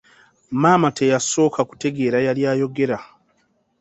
[0.61, 2.97] Maama teyasooka kutegeera yali ayogera.